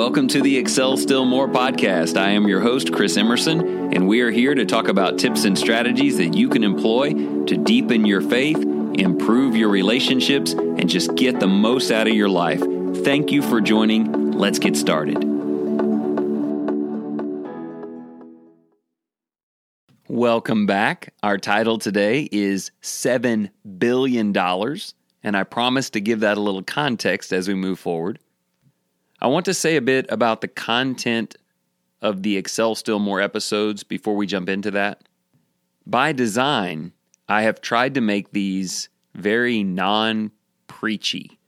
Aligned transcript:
welcome 0.00 0.26
to 0.26 0.40
the 0.40 0.56
Excel 0.56 0.96
Still 0.96 1.26
More 1.26 1.46
podcast. 1.46 2.16
I 2.16 2.30
am 2.30 2.48
your 2.48 2.60
host, 2.60 2.90
Chris 2.90 3.18
Emerson, 3.18 3.92
and 3.92 4.08
we 4.08 4.22
are 4.22 4.30
here 4.30 4.54
to 4.54 4.64
talk 4.64 4.88
about 4.88 5.18
tips 5.18 5.44
and 5.44 5.58
strategies 5.58 6.16
that 6.16 6.28
you 6.28 6.48
can 6.48 6.64
employ 6.64 7.12
to 7.44 7.56
deepen 7.58 8.06
your 8.06 8.22
faith, 8.22 8.56
improve 8.94 9.54
your 9.54 9.68
relationships, 9.68 10.52
and 10.52 10.88
just 10.88 11.14
get 11.16 11.38
the 11.38 11.46
most 11.46 11.90
out 11.90 12.08
of 12.08 12.14
your 12.14 12.30
life. 12.30 12.62
Thank 13.04 13.30
you 13.30 13.42
for 13.42 13.60
joining. 13.60 14.32
Let's 14.32 14.58
get 14.58 14.74
started. 14.74 15.18
Welcome 20.08 20.64
back. 20.64 21.12
Our 21.22 21.36
title 21.36 21.76
today 21.76 22.26
is 22.32 22.70
$7 22.80 23.50
billion, 23.76 24.34
and 24.34 25.36
I 25.36 25.44
promise 25.44 25.90
to 25.90 26.00
give 26.00 26.20
that 26.20 26.38
a 26.38 26.40
little 26.40 26.62
context 26.62 27.34
as 27.34 27.48
we 27.48 27.54
move 27.54 27.78
forward. 27.78 28.18
I 29.22 29.26
want 29.26 29.44
to 29.46 29.54
say 29.54 29.76
a 29.76 29.82
bit 29.82 30.06
about 30.08 30.40
the 30.40 30.48
content 30.48 31.36
of 32.00 32.22
the 32.22 32.38
Excel 32.38 32.74
Still 32.74 32.98
More 32.98 33.20
episodes 33.20 33.84
before 33.84 34.16
we 34.16 34.26
jump 34.26 34.48
into 34.48 34.70
that. 34.70 35.02
By 35.86 36.12
design, 36.12 36.92
I 37.28 37.42
have 37.42 37.60
tried 37.60 37.94
to 37.94 38.00
make 38.00 38.32
these 38.32 38.88
very 39.14 39.62
non 39.62 40.30
preachy, 40.68 41.38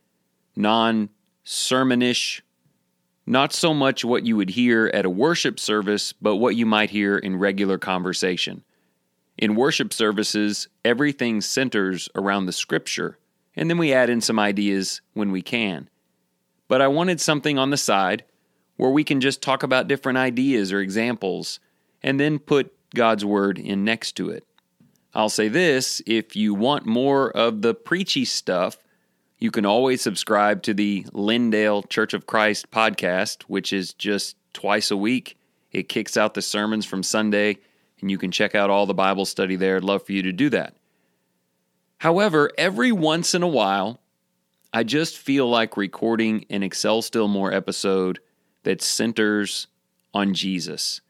non 0.55 1.09
sermonish, 1.47 2.43
not 3.25 3.55
so 3.55 3.73
much 3.73 4.05
what 4.05 4.27
you 4.27 4.37
would 4.37 4.51
hear 4.51 4.91
at 4.93 5.07
a 5.07 5.11
worship 5.11 5.59
service, 5.59 6.13
but 6.13 6.37
what 6.37 6.57
you 6.57 6.67
might 6.67 6.91
hear 6.91 7.17
in 7.17 7.37
regular 7.37 7.79
conversation. 7.79 8.65
In 9.39 9.55
worship 9.55 9.95
services, 9.95 10.69
everything 10.85 11.41
centers 11.41 12.11
around 12.15 12.45
the 12.45 12.53
scripture, 12.53 13.19
and 13.57 13.71
then 13.71 13.79
we 13.79 13.95
add 13.95 14.11
in 14.11 14.21
some 14.21 14.39
ideas 14.39 15.01
when 15.15 15.33
we 15.33 15.41
can 15.41 15.89
but 16.73 16.81
I 16.81 16.89
wanted 16.89 17.21
something 17.21 17.59
on 17.59 17.69
the 17.69 17.77
side 17.77 18.25
where 18.77 18.89
we 18.89 19.05
can 19.05 19.21
just 19.21 19.43
talk 19.43 19.63
about 19.63 19.89
different 19.89 20.17
ideas 20.17 20.73
or 20.73 20.81
examples 20.81 21.61
and 22.03 22.19
then 22.19 22.39
put 22.39 22.73
God's 22.95 23.27
Word 23.27 23.59
in 23.59 23.85
next 23.85 24.13
to 24.13 24.31
it. 24.31 24.47
I'll 25.13 25.29
say 25.29 25.49
this 25.49 26.01
if 26.07 26.35
you 26.35 26.55
want 26.55 26.87
more 26.87 27.31
of 27.31 27.61
the 27.61 27.75
preachy 27.75 28.25
stuff, 28.25 28.79
you 29.39 29.51
can 29.51 29.67
always 29.67 30.01
subscribe 30.01 30.63
to 30.63 30.73
the 30.73 31.03
Lindale 31.13 31.87
Church 31.91 32.15
of 32.15 32.27
Christ 32.27 32.71
podcast, 32.71 33.43
which 33.43 33.75
is 33.75 33.93
just 33.93 34.39
twice 34.55 34.91
a 34.91 34.97
week. 34.97 35.37
It 35.73 35.91
kicks 35.91 36.17
out 36.17 36.33
the 36.33 36.41
sermons 36.41 36.87
from 36.87 37.03
Sunday, 37.03 37.59
and 38.01 38.11
you 38.11 38.17
can 38.17 38.31
check 38.31 38.55
out 38.55 38.71
all 38.71 38.87
the 38.87 38.95
Bible 38.95 39.27
study 39.27 39.57
there. 39.57 39.77
I'd 39.77 39.85
love 39.85 40.07
for 40.07 40.13
you 40.13 40.23
to 40.23 40.33
do 40.33 40.49
that. 40.49 40.75
However, 41.99 42.51
every 42.57 42.93
once 42.93 43.35
in 43.35 43.43
a 43.43 43.47
while, 43.47 44.01
I 44.75 44.85
just 44.85 45.19
feel 45.19 45.49
like 45.51 45.77
recording 45.77 46.47
an 46.49 46.63
Excel 46.63 47.03
Still 47.03 47.29
More 47.29 47.53
episode 47.53 48.21
that 48.63 48.81
centers 48.81 49.67
on 50.15 50.33
Jesus. 50.33 51.03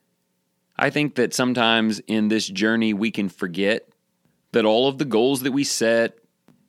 I 0.76 0.90
think 0.90 1.14
that 1.14 1.32
sometimes 1.32 2.00
in 2.00 2.26
this 2.26 2.48
journey 2.48 2.92
we 2.92 3.12
can 3.12 3.28
forget 3.28 3.88
that 4.50 4.64
all 4.64 4.88
of 4.88 4.98
the 4.98 5.04
goals 5.04 5.42
that 5.42 5.52
we 5.52 5.62
set 5.62 6.18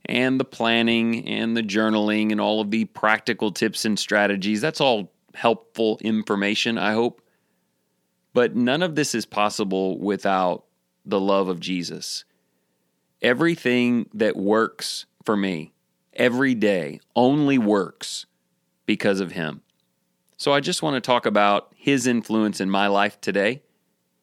and 0.05 0.39
the 0.39 0.45
planning 0.45 1.27
and 1.27 1.57
the 1.57 1.63
journaling 1.63 2.31
and 2.31 2.39
all 2.39 2.61
of 2.61 2.69
the 2.69 2.85
practical 2.85 3.51
tips 3.51 3.85
and 3.85 3.97
strategies, 3.97 4.61
that's 4.61 4.81
all 4.81 5.11
helpful 5.33 5.97
information, 6.01 6.77
I 6.77 6.93
hope. 6.93 7.23
But 8.35 8.55
none 8.55 8.83
of 8.83 8.93
this 8.93 9.15
is 9.15 9.25
possible 9.25 9.97
without 9.97 10.65
the 11.05 11.19
love 11.19 11.47
of 11.47 11.59
Jesus. 11.59 12.23
Everything 13.19 14.09
that 14.13 14.35
works 14.35 15.07
for 15.23 15.35
me, 15.35 15.72
every 16.15 16.55
day 16.55 16.99
only 17.15 17.57
works 17.57 18.25
because 18.85 19.19
of 19.19 19.31
him. 19.31 19.61
So 20.37 20.51
I 20.51 20.59
just 20.59 20.81
want 20.81 20.95
to 20.95 21.01
talk 21.01 21.25
about 21.25 21.71
his 21.75 22.07
influence 22.07 22.59
in 22.59 22.69
my 22.69 22.87
life 22.87 23.19
today. 23.21 23.61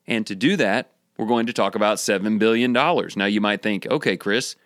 And 0.07 0.27
to 0.27 0.35
do 0.35 0.57
that, 0.57 0.91
we're 1.17 1.27
going 1.27 1.47
to 1.47 1.53
talk 1.53 1.75
about 1.75 1.99
$7 1.99 2.39
billion. 2.39 2.73
Now 2.73 3.27
you 3.27 3.41
might 3.41 3.63
think, 3.63 3.87
okay, 3.87 4.17
Chris, 4.17 4.57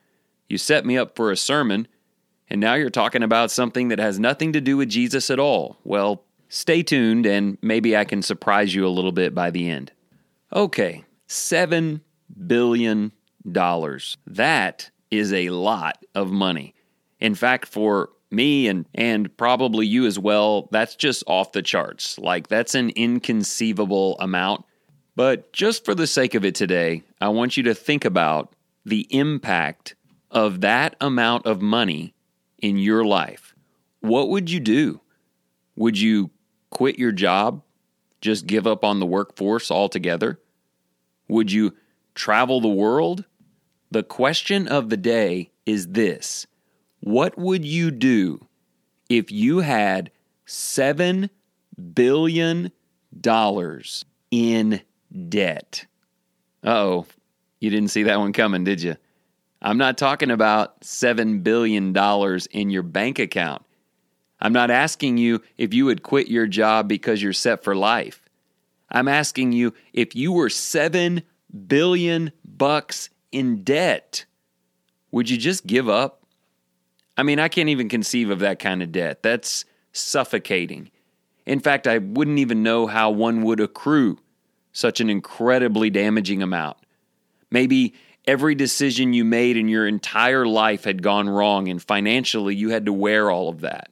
you 0.49 0.59
set 0.59 0.87
me 0.87 0.97
up 0.97 1.17
for 1.17 1.31
a 1.31 1.37
sermon, 1.37 1.89
and 2.49 2.61
now 2.61 2.75
you're 2.75 2.91
talking 2.91 3.23
about 3.23 3.51
something 3.51 3.89
that 3.89 3.99
has 3.99 4.19
nothing 4.19 4.53
to 4.53 4.61
do 4.61 4.77
with 4.77 4.89
Jesus 4.89 5.31
at 5.31 5.39
all. 5.39 5.79
Well, 5.85 6.25
stay 6.49 6.83
tuned, 6.83 7.27
and 7.27 7.59
maybe 7.63 7.97
I 7.97 8.05
can 8.05 8.23
surprise 8.23 8.75
you 8.75 8.87
a 8.87 8.89
little 8.89 9.13
bit 9.13 9.35
by 9.35 9.51
the 9.51 9.69
end. 9.69 9.93
Okay, 10.53 11.05
$7 11.29 12.01
billion. 12.47 13.13
That 13.45 14.91
is 15.11 15.33
a 15.33 15.51
lot 15.51 16.05
of 16.15 16.31
money. 16.31 16.75
In 17.25 17.35
fact, 17.35 17.69
for 17.69 18.11
me 18.31 18.69
and 18.69 18.85
and 18.95 19.35
probably 19.39 19.87
you 19.87 20.05
as 20.05 20.19
well, 20.19 20.69
that's 20.71 20.95
just 20.95 21.25
off 21.27 21.53
the 21.53 21.63
charts. 21.63 22.19
Like 22.19 22.49
that's 22.49 22.75
an 22.75 22.91
inconceivable 22.91 24.19
amount. 24.21 24.67
But 25.17 25.51
just 25.51 25.87
for 25.87 25.95
the 25.95 26.07
sake 26.07 26.35
of 26.35 26.45
it 26.45 26.55
today, 26.55 27.03
I 27.23 27.31
want 27.31 27.57
you 27.57 27.63
to 27.63 27.75
think 27.75 28.05
about 28.05 28.53
the 28.85 29.07
impact 29.09 29.95
of 30.31 30.61
that 30.61 30.97
amount 31.01 31.47
of 31.47 31.63
money 31.63 32.13
in 32.59 32.77
your 32.77 33.07
life. 33.07 33.55
What 34.01 34.29
would 34.29 34.51
you 34.51 34.61
do? 34.61 35.01
Would 35.77 35.99
you 35.99 36.31
quit 36.69 36.99
your 36.99 37.13
job? 37.13 37.63
Just 38.21 38.47
give 38.47 38.67
up 38.67 38.85
on 38.85 39.01
the 39.01 39.07
workforce 39.07 39.71
altogether? 39.71 40.41
Would 41.29 41.51
you 41.51 41.73
travel 42.15 42.61
the 42.61 42.69
world? 42.69 43.25
The 43.91 44.03
question 44.03 44.69
of 44.69 44.91
the 44.91 44.99
day 44.99 45.53
is 45.65 45.89
this 45.89 46.47
what 47.05 47.37
would 47.37 47.67
you 47.67 47.91
do 47.91 48.47
if 49.11 49.31
you 49.31 49.59
had 49.59 50.11
$7 50.47 51.29
billion 51.93 52.73
in 54.31 54.81
debt? 55.29 55.87
oh, 56.65 57.07
you 57.61 57.69
didn't 57.69 57.91
see 57.91 58.05
that 58.05 58.19
one 58.19 58.33
coming, 58.33 58.65
did 58.65 58.83
you? 58.83 58.97
I'm 59.61 59.77
not 59.77 59.99
talking 59.99 60.31
about 60.31 60.81
$7 60.81 61.43
billion 61.43 61.95
in 62.51 62.71
your 62.71 62.83
bank 62.83 63.19
account. 63.19 63.63
I'm 64.41 64.55
not 64.55 64.71
asking 64.71 65.19
you 65.19 65.43
if 65.59 65.73
you 65.73 65.85
would 65.85 66.03
quit 66.03 66.29
your 66.29 66.47
job 66.47 66.89
because 66.89 67.23
you're 67.23 67.35
set 67.35 67.63
for 67.63 67.77
life. 67.77 68.23
I'm 68.91 69.09
asking 69.09 69.53
you 69.53 69.75
if 69.93 70.17
you 70.17 70.33
were 70.33 70.49
7 70.49 71.23
billion 71.67 72.33
bucks 72.45 73.11
in 73.31 73.63
debt, 73.63 74.25
would 75.11 75.29
you 75.29 75.37
just 75.37 75.67
give 75.67 75.89
up? 75.89 76.24
I 77.17 77.23
mean, 77.23 77.39
I 77.39 77.49
can't 77.49 77.69
even 77.69 77.89
conceive 77.89 78.31
of 78.31 78.41
that 78.41 78.59
kind 78.59 78.83
of 78.83 78.93
debt. 78.93 79.23
That's 79.23 79.65
suffocating. 79.93 80.91
In 81.47 81.61
fact, 81.61 81.87
I 81.87 81.99
wouldn't 81.99 82.39
even 82.39 82.63
know 82.63 82.87
how 82.87 83.11
one 83.11 83.43
would 83.43 83.61
accrue 83.61 84.19
such 84.73 85.01
an 85.01 85.09
incredibly 85.09 85.91
damaging 85.91 86.43
amount. 86.43 86.79
Maybe 87.51 87.95
every 88.27 88.55
decision 88.55 89.13
you 89.13 89.25
made 89.25 89.57
in 89.57 89.69
your 89.69 89.87
entire 89.87 90.47
life 90.47 90.85
had 90.85 91.03
gone 91.03 91.29
wrong, 91.29 91.69
and 91.69 91.81
financially 91.81 92.57
you 92.57 92.71
had 92.71 92.87
to 92.87 92.93
wear 92.93 93.31
all 93.31 93.49
of 93.49 93.61
that. 93.61 93.91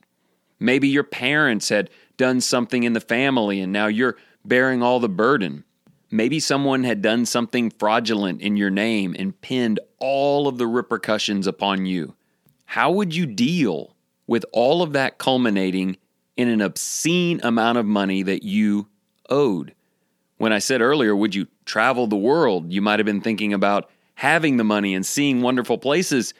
Maybe 0.58 0.88
your 0.88 1.04
parents 1.04 1.68
had 1.68 1.90
done 2.16 2.40
something 2.40 2.82
in 2.82 2.94
the 2.94 3.00
family, 3.00 3.60
and 3.60 3.72
now 3.72 3.86
you're 3.86 4.16
bearing 4.44 4.82
all 4.82 4.98
the 4.98 5.08
burden. 5.08 5.64
Maybe 6.10 6.40
someone 6.40 6.84
had 6.84 7.00
done 7.00 7.24
something 7.26 7.70
fraudulent 7.70 8.40
in 8.42 8.56
your 8.56 8.70
name 8.70 9.14
and 9.18 9.40
pinned 9.40 9.80
all 9.98 10.48
of 10.48 10.58
the 10.58 10.66
repercussions 10.66 11.46
upon 11.46 11.86
you. 11.86 12.14
How 12.72 12.90
would 12.90 13.14
you 13.14 13.26
deal 13.26 13.94
with 14.26 14.46
all 14.50 14.80
of 14.80 14.94
that 14.94 15.18
culminating 15.18 15.98
in 16.38 16.48
an 16.48 16.62
obscene 16.62 17.38
amount 17.42 17.76
of 17.76 17.84
money 17.84 18.22
that 18.22 18.44
you 18.44 18.88
owed? 19.28 19.74
When 20.38 20.54
I 20.54 20.58
said 20.58 20.80
earlier, 20.80 21.14
would 21.14 21.34
you 21.34 21.48
travel 21.66 22.06
the 22.06 22.16
world? 22.16 22.72
You 22.72 22.80
might 22.80 22.98
have 22.98 23.04
been 23.04 23.20
thinking 23.20 23.52
about 23.52 23.90
having 24.14 24.56
the 24.56 24.64
money 24.64 24.94
and 24.94 25.04
seeing 25.04 25.42
wonderful 25.42 25.76
places. 25.76 26.32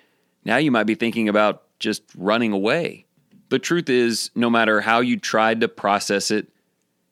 Now 0.43 0.57
you 0.57 0.71
might 0.71 0.85
be 0.85 0.95
thinking 0.95 1.29
about 1.29 1.65
just 1.79 2.03
running 2.17 2.53
away. 2.53 3.05
The 3.51 3.59
truth 3.59 3.91
is, 3.91 4.31
no 4.35 4.49
matter 4.49 4.81
how 4.81 5.01
you 5.01 5.19
tried 5.19 5.61
to 5.61 5.69
process 5.69 6.31
it, 6.31 6.49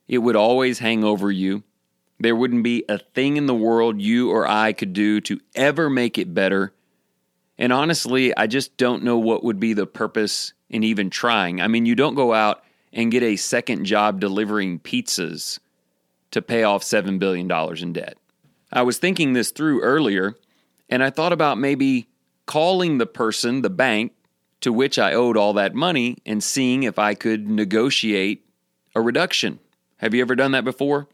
it 0.08 0.16
would 0.16 0.34
always 0.34 0.78
hang 0.78 1.04
over 1.04 1.30
you. 1.30 1.62
There 2.20 2.34
wouldn't 2.34 2.64
be 2.64 2.86
a 2.88 2.96
thing 2.96 3.36
in 3.36 3.44
the 3.44 3.54
world 3.54 4.00
you 4.00 4.30
or 4.30 4.48
I 4.48 4.72
could 4.72 4.94
do 4.94 5.20
to 5.20 5.38
ever 5.54 5.90
make 5.90 6.16
it 6.16 6.32
better 6.32 6.72
and 7.60 7.74
honestly, 7.74 8.34
I 8.36 8.46
just 8.46 8.78
don't 8.78 9.04
know 9.04 9.18
what 9.18 9.44
would 9.44 9.60
be 9.60 9.74
the 9.74 9.86
purpose 9.86 10.54
in 10.70 10.82
even 10.82 11.10
trying. 11.10 11.60
I 11.60 11.68
mean, 11.68 11.84
you 11.84 11.94
don't 11.94 12.14
go 12.14 12.32
out 12.32 12.64
and 12.90 13.12
get 13.12 13.22
a 13.22 13.36
second 13.36 13.84
job 13.84 14.18
delivering 14.18 14.80
pizzas 14.80 15.58
to 16.30 16.40
pay 16.40 16.62
off 16.62 16.82
$7 16.82 17.18
billion 17.18 17.50
in 17.82 17.92
debt. 17.92 18.16
I 18.72 18.80
was 18.80 18.96
thinking 18.96 19.34
this 19.34 19.50
through 19.50 19.82
earlier, 19.82 20.36
and 20.88 21.02
I 21.02 21.10
thought 21.10 21.34
about 21.34 21.58
maybe 21.58 22.08
calling 22.46 22.96
the 22.96 23.06
person, 23.06 23.60
the 23.60 23.68
bank, 23.70 24.12
to 24.62 24.72
which 24.72 24.98
I 24.98 25.12
owed 25.12 25.36
all 25.36 25.52
that 25.54 25.74
money 25.74 26.16
and 26.24 26.42
seeing 26.42 26.84
if 26.84 26.98
I 26.98 27.12
could 27.12 27.46
negotiate 27.48 28.46
a 28.94 29.02
reduction. 29.02 29.58
Have 29.98 30.14
you 30.14 30.22
ever 30.22 30.34
done 30.34 30.52
that 30.52 30.64
before? 30.64 31.08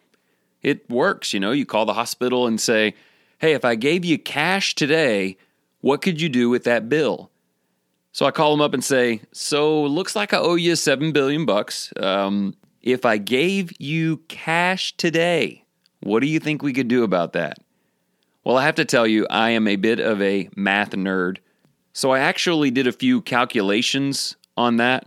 It 0.62 0.88
works, 0.88 1.32
you 1.32 1.40
know. 1.40 1.50
You 1.50 1.66
call 1.66 1.86
the 1.86 1.94
hospital 1.94 2.46
and 2.46 2.60
say, 2.60 2.94
hey, 3.38 3.52
if 3.52 3.64
I 3.64 3.74
gave 3.74 4.04
you 4.04 4.16
cash 4.16 4.74
today, 4.76 5.38
what 5.86 6.02
could 6.02 6.20
you 6.20 6.28
do 6.28 6.50
with 6.50 6.64
that 6.64 6.88
bill? 6.88 7.30
So 8.10 8.26
I 8.26 8.32
call 8.32 8.52
him 8.52 8.60
up 8.60 8.74
and 8.74 8.82
say, 8.82 9.20
"So 9.30 9.84
looks 9.84 10.16
like 10.16 10.34
I 10.34 10.38
owe 10.38 10.56
you 10.56 10.74
seven 10.74 11.12
billion 11.12 11.46
bucks. 11.46 11.92
Um, 12.00 12.56
if 12.82 13.04
I 13.04 13.18
gave 13.18 13.72
you 13.80 14.16
cash 14.26 14.96
today, 14.96 15.62
what 16.00 16.20
do 16.20 16.26
you 16.26 16.40
think 16.40 16.60
we 16.60 16.72
could 16.72 16.88
do 16.88 17.04
about 17.04 17.34
that? 17.34 17.58
Well, 18.42 18.56
I 18.56 18.64
have 18.64 18.74
to 18.76 18.84
tell 18.84 19.06
you, 19.06 19.28
I 19.30 19.50
am 19.50 19.68
a 19.68 19.76
bit 19.76 20.00
of 20.00 20.20
a 20.20 20.48
math 20.56 20.90
nerd. 20.90 21.36
So 21.92 22.10
I 22.10 22.18
actually 22.18 22.72
did 22.72 22.88
a 22.88 22.92
few 22.92 23.20
calculations 23.20 24.34
on 24.56 24.78
that, 24.78 25.06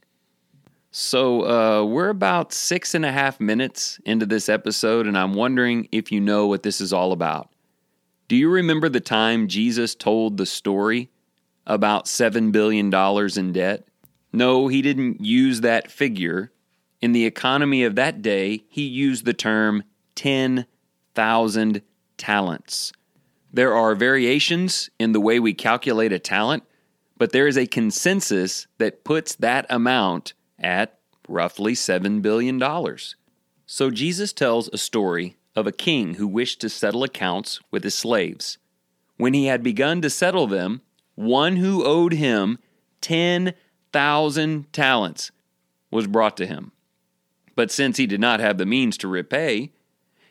So, 0.90 1.42
uh, 1.42 1.84
we're 1.84 2.08
about 2.08 2.54
six 2.54 2.94
and 2.94 3.04
a 3.04 3.12
half 3.12 3.40
minutes 3.40 4.00
into 4.06 4.24
this 4.24 4.48
episode, 4.48 5.06
and 5.06 5.18
I'm 5.18 5.34
wondering 5.34 5.86
if 5.92 6.10
you 6.10 6.18
know 6.18 6.46
what 6.46 6.62
this 6.62 6.80
is 6.80 6.94
all 6.94 7.12
about. 7.12 7.50
Do 8.28 8.34
you 8.34 8.48
remember 8.48 8.88
the 8.88 9.00
time 9.00 9.48
Jesus 9.48 9.94
told 9.94 10.38
the 10.38 10.46
story 10.46 11.10
about 11.66 12.06
$7 12.06 12.52
billion 12.52 12.90
in 13.36 13.52
debt? 13.52 13.86
No, 14.32 14.68
he 14.68 14.80
didn't 14.80 15.20
use 15.20 15.60
that 15.60 15.90
figure. 15.90 16.52
In 17.02 17.12
the 17.12 17.26
economy 17.26 17.84
of 17.84 17.96
that 17.96 18.22
day, 18.22 18.64
he 18.70 18.86
used 18.86 19.26
the 19.26 19.34
term 19.34 19.84
10,000 20.14 21.82
talents. 22.16 22.92
There 23.52 23.74
are 23.74 23.94
variations 23.94 24.90
in 24.98 25.12
the 25.12 25.20
way 25.20 25.38
we 25.38 25.54
calculate 25.54 26.12
a 26.12 26.18
talent, 26.18 26.64
but 27.16 27.32
there 27.32 27.46
is 27.46 27.58
a 27.58 27.66
consensus 27.66 28.66
that 28.78 29.04
puts 29.04 29.34
that 29.36 29.66
amount 29.68 30.32
at 30.58 30.98
roughly 31.28 31.74
$7 31.74 32.22
billion. 32.22 32.60
So 33.66 33.90
Jesus 33.90 34.32
tells 34.32 34.68
a 34.68 34.78
story 34.78 35.36
of 35.54 35.66
a 35.66 35.72
king 35.72 36.14
who 36.14 36.26
wished 36.26 36.60
to 36.60 36.68
settle 36.68 37.04
accounts 37.04 37.60
with 37.70 37.84
his 37.84 37.94
slaves. 37.94 38.58
When 39.16 39.34
he 39.34 39.46
had 39.46 39.62
begun 39.62 40.00
to 40.02 40.10
settle 40.10 40.46
them, 40.46 40.80
one 41.14 41.56
who 41.56 41.84
owed 41.84 42.14
him 42.14 42.58
10,000 43.02 44.72
talents 44.72 45.30
was 45.90 46.06
brought 46.06 46.36
to 46.38 46.46
him. 46.46 46.72
But 47.54 47.70
since 47.70 47.98
he 47.98 48.06
did 48.06 48.20
not 48.20 48.40
have 48.40 48.56
the 48.56 48.66
means 48.66 48.96
to 48.98 49.08
repay, 49.08 49.72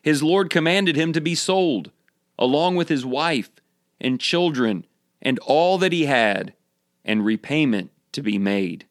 his 0.02 0.24
Lord 0.24 0.50
commanded 0.50 0.96
him 0.96 1.14
to 1.14 1.22
be 1.22 1.36
sold, 1.36 1.92
along 2.38 2.76
with 2.76 2.90
his 2.90 3.06
wife 3.06 3.50
and 4.00 4.20
children 4.20 4.86
and 5.22 5.38
all 5.40 5.78
that 5.78 5.94
he 5.94 6.06
had, 6.06 6.54
and 7.06 7.26
repayment 7.26 7.92
to 8.12 8.22
be 8.22 8.38
made. 8.38 8.86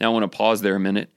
Now 0.00 0.10
I 0.10 0.12
want 0.12 0.30
to 0.30 0.36
pause 0.36 0.62
there 0.62 0.76
a 0.76 0.80
minute. 0.80 1.10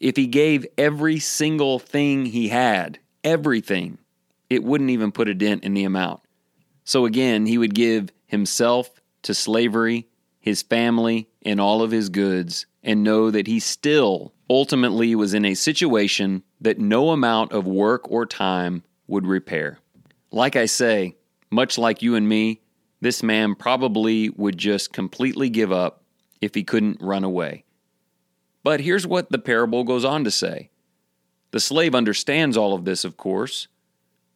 If 0.00 0.16
he 0.16 0.26
gave 0.26 0.66
every 0.76 1.18
single 1.18 1.78
thing 1.78 2.26
he 2.26 2.48
had, 2.48 2.98
everything, 3.24 3.98
it 4.50 4.64
wouldn't 4.64 4.90
even 4.90 5.12
put 5.12 5.28
a 5.28 5.34
dent 5.34 5.64
in 5.64 5.74
the 5.74 5.84
amount. 5.84 6.20
So 6.84 7.06
again, 7.06 7.46
he 7.46 7.58
would 7.58 7.74
give 7.74 8.10
himself 8.26 8.90
to 9.22 9.34
slavery, 9.34 10.08
his 10.40 10.62
family, 10.62 11.28
and 11.44 11.60
all 11.60 11.82
of 11.82 11.90
his 11.90 12.08
goods, 12.08 12.66
and 12.82 13.04
know 13.04 13.30
that 13.30 13.46
he 13.46 13.60
still 13.60 14.32
ultimately 14.50 15.14
was 15.14 15.34
in 15.34 15.44
a 15.44 15.54
situation 15.54 16.42
that 16.62 16.78
no 16.78 17.10
amount 17.10 17.52
of 17.52 17.66
work 17.66 18.10
or 18.10 18.26
time 18.26 18.82
would 19.06 19.26
repair. 19.26 19.78
Like 20.30 20.56
I 20.56 20.66
say, 20.66 21.16
much 21.50 21.76
like 21.76 22.02
you 22.02 22.14
and 22.14 22.28
me, 22.28 22.60
this 23.00 23.22
man 23.22 23.54
probably 23.54 24.30
would 24.30 24.56
just 24.56 24.92
completely 24.92 25.50
give 25.50 25.72
up 25.72 26.04
if 26.40 26.54
he 26.54 26.62
couldn't 26.62 27.00
run 27.00 27.24
away. 27.24 27.64
But 28.62 28.80
here's 28.80 29.06
what 29.06 29.30
the 29.30 29.38
parable 29.38 29.84
goes 29.84 30.04
on 30.04 30.24
to 30.24 30.30
say 30.30 30.70
the 31.50 31.60
slave 31.60 31.94
understands 31.94 32.56
all 32.56 32.74
of 32.74 32.84
this, 32.84 33.04
of 33.04 33.16
course. 33.16 33.68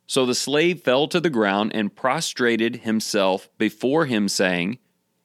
So 0.07 0.27
the 0.27 0.35
slave 0.35 0.83
fell 0.83 1.09
to 1.09 1.19
the 1.19 1.31
ground 1.31 1.73
and 1.75 1.95
prostrated 1.95 2.77
himself 2.77 3.49
before 3.59 4.07
him, 4.07 4.29
saying, 4.29 4.79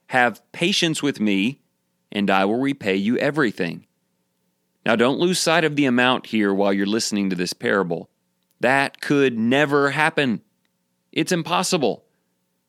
Have 0.07 0.41
patience 0.53 1.03
with 1.03 1.19
me, 1.19 1.61
and 2.11 2.29
I 2.29 2.45
will 2.45 2.59
repay 2.59 2.95
you 2.95 3.17
everything. 3.17 3.85
Now, 4.85 4.95
don't 4.95 5.19
lose 5.19 5.39
sight 5.39 5.63
of 5.63 5.75
the 5.75 5.85
amount 5.85 6.27
here 6.27 6.53
while 6.53 6.73
you're 6.73 6.85
listening 6.85 7.29
to 7.29 7.35
this 7.35 7.53
parable. 7.53 8.09
That 8.59 9.01
could 9.01 9.37
never 9.37 9.91
happen. 9.91 10.41
It's 11.11 11.31
impossible. 11.31 12.05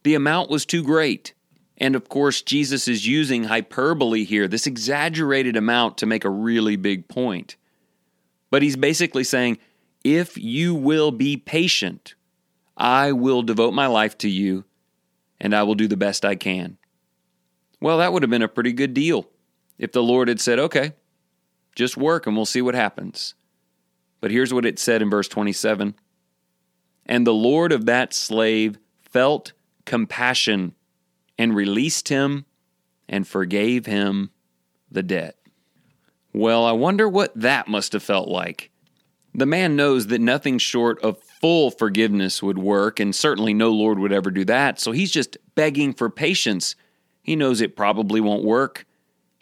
The 0.03 0.15
amount 0.15 0.51
was 0.51 0.67
too 0.67 0.83
great. 0.83 1.35
And 1.79 1.97
of 1.97 2.09
course, 2.09 2.43
Jesus 2.43 2.87
is 2.87 3.07
using 3.07 3.45
hyperbole 3.45 4.25
here, 4.25 4.47
this 4.47 4.67
exaggerated 4.67 5.57
amount, 5.57 5.99
to 5.99 6.07
make 6.07 6.25
a 6.25 6.31
really 6.31 6.77
big 6.77 7.09
point. 7.09 7.57
But 8.51 8.63
he's 8.63 8.77
basically 8.77 9.25
saying, 9.25 9.59
if 10.05 10.37
you 10.37 10.75
will 10.75 11.11
be 11.11 11.37
patient, 11.37 12.15
I 12.77 13.13
will 13.13 13.43
devote 13.43 13.73
my 13.73 13.87
life 13.87 14.19
to 14.19 14.29
you 14.29 14.65
and 15.41 15.55
I 15.55 15.63
will 15.63 15.75
do 15.75 15.89
the 15.89 15.97
best 15.97 16.25
I 16.25 16.35
can. 16.35 16.79
Well, 17.81 17.99
that 17.99 18.13
would 18.13 18.23
have 18.23 18.31
been 18.31 18.43
a 18.43 18.49
pretty 18.49 18.73
good 18.73 18.95
deal 18.95 19.29
if 19.79 19.93
the 19.93 20.03
Lord 20.03 20.29
had 20.29 20.41
said, 20.41 20.59
okay, 20.59 20.93
just 21.75 21.97
work 21.97 22.27
and 22.27 22.37
we'll 22.37 22.47
see 22.47 22.63
what 22.63 22.75
happens. 22.75 23.35
But 24.21 24.31
here's 24.31 24.55
what 24.55 24.67
it 24.67 24.79
said 24.79 25.03
in 25.03 25.11
verse 25.11 25.29
27 25.29 25.95
And 27.07 27.27
the 27.27 27.35
Lord 27.35 27.73
of 27.73 27.87
that 27.87 28.15
slave 28.15 28.79
felt 29.01 29.53
compassion 29.85 30.75
and 31.39 31.55
released 31.55 32.09
him 32.09 32.45
and 33.09 33.27
forgave 33.27 33.87
him 33.87 34.31
the 34.91 35.03
debt. 35.03 35.37
Well, 36.33 36.65
I 36.65 36.73
wonder 36.73 37.09
what 37.09 37.33
that 37.35 37.69
must 37.69 37.93
have 37.93 38.03
felt 38.03 38.29
like. 38.29 38.71
The 39.35 39.47
man 39.47 39.77
knows 39.77 40.09
that 40.09 40.21
nothing 40.21 40.59
short 40.59 41.03
of 41.03 41.19
full 41.19 41.71
forgiveness 41.71 42.43
would 42.43 42.59
work, 42.59 43.01
and 43.01 43.15
certainly 43.15 43.55
no 43.55 43.71
Lord 43.71 43.99
would 43.99 44.13
ever 44.13 44.31
do 44.31 44.45
that, 44.45 44.79
so 44.79 44.93
he's 44.93 45.11
just 45.11 45.37
begging 45.55 45.93
for 45.95 46.11
patience. 46.11 46.75
He 47.23 47.35
knows 47.37 47.61
it 47.61 47.77
probably 47.77 48.21
won't 48.21 48.45
work. 48.45 48.87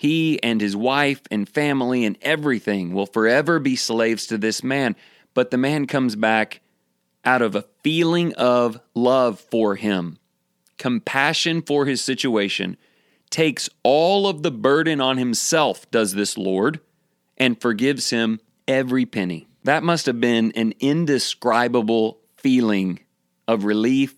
He 0.00 0.42
and 0.42 0.62
his 0.62 0.74
wife 0.74 1.20
and 1.30 1.46
family 1.46 2.06
and 2.06 2.16
everything 2.22 2.94
will 2.94 3.04
forever 3.04 3.58
be 3.58 3.76
slaves 3.76 4.26
to 4.28 4.38
this 4.38 4.64
man, 4.64 4.96
but 5.34 5.50
the 5.50 5.58
man 5.58 5.86
comes 5.86 6.16
back 6.16 6.62
out 7.22 7.42
of 7.42 7.54
a 7.54 7.66
feeling 7.82 8.32
of 8.36 8.80
love 8.94 9.38
for 9.38 9.74
him 9.74 10.16
compassion 10.78 11.60
for 11.60 11.84
his 11.84 12.00
situation, 12.00 12.78
takes 13.28 13.68
all 13.82 14.26
of 14.26 14.42
the 14.42 14.50
burden 14.50 15.02
on 15.02 15.18
himself, 15.18 15.90
does 15.90 16.14
this 16.14 16.38
Lord, 16.38 16.80
and 17.36 17.60
forgives 17.60 18.08
him 18.08 18.40
every 18.66 19.04
penny. 19.04 19.48
That 19.64 19.82
must 19.82 20.06
have 20.06 20.18
been 20.18 20.50
an 20.52 20.72
indescribable 20.80 22.20
feeling 22.38 23.00
of 23.46 23.64
relief 23.66 24.16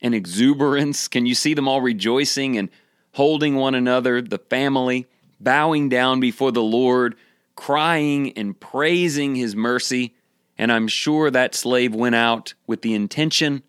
and 0.00 0.14
exuberance. 0.14 1.08
Can 1.08 1.26
you 1.26 1.34
see 1.34 1.52
them 1.52 1.66
all 1.66 1.80
rejoicing 1.80 2.56
and 2.56 2.70
holding 3.14 3.56
one 3.56 3.74
another, 3.74 4.20
the 4.20 4.38
family, 4.38 5.06
bowing 5.40 5.88
down 5.88 6.20
before 6.20 6.52
the 6.52 6.62
Lord, 6.62 7.16
crying 7.56 8.32
and 8.36 8.58
praising 8.58 9.34
his 9.34 9.56
mercy? 9.56 10.14
And 10.56 10.70
I'm 10.70 10.88
sure 10.88 11.30
that 11.30 11.54
slave 11.54 11.94
went 11.94 12.14
out 12.14 12.54
with 12.66 12.82
the 12.82 12.94
intention 12.94 13.62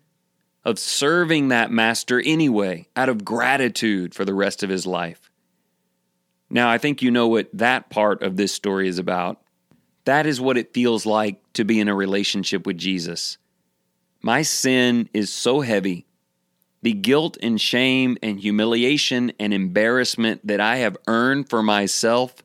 of 0.64 0.78
serving 0.78 1.48
that 1.48 1.70
master 1.70 2.20
anyway, 2.20 2.88
out 2.96 3.08
of 3.08 3.24
gratitude 3.24 4.14
for 4.14 4.24
the 4.24 4.34
rest 4.34 4.62
of 4.62 4.70
his 4.70 4.86
life. 4.86 5.30
Now, 6.50 6.68
I 6.68 6.78
think 6.78 7.02
you 7.02 7.10
know 7.10 7.28
what 7.28 7.48
that 7.52 7.90
part 7.90 8.22
of 8.22 8.36
this 8.36 8.52
story 8.52 8.88
is 8.88 8.98
about. 8.98 9.40
That 10.04 10.26
is 10.26 10.40
what 10.40 10.56
it 10.56 10.74
feels 10.74 11.06
like 11.06 11.40
to 11.54 11.64
be 11.64 11.80
in 11.80 11.88
a 11.88 11.94
relationship 11.94 12.66
with 12.66 12.78
Jesus. 12.78 13.38
My 14.22 14.42
sin 14.42 15.08
is 15.12 15.32
so 15.32 15.60
heavy. 15.60 16.06
The 16.86 16.92
guilt 16.92 17.36
and 17.42 17.60
shame 17.60 18.16
and 18.22 18.38
humiliation 18.38 19.32
and 19.40 19.52
embarrassment 19.52 20.46
that 20.46 20.60
I 20.60 20.76
have 20.76 20.96
earned 21.08 21.50
for 21.50 21.60
myself 21.60 22.36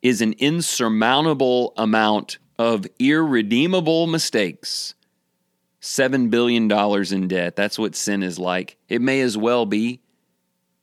is 0.00 0.22
an 0.22 0.32
insurmountable 0.38 1.74
amount 1.76 2.38
of 2.58 2.86
irredeemable 2.98 4.06
mistakes. 4.06 4.94
$7 5.82 6.30
billion 6.30 6.72
in 7.12 7.28
debt. 7.28 7.56
That's 7.56 7.78
what 7.78 7.94
sin 7.94 8.22
is 8.22 8.38
like. 8.38 8.78
It 8.88 9.02
may 9.02 9.20
as 9.20 9.36
well 9.36 9.66
be 9.66 10.00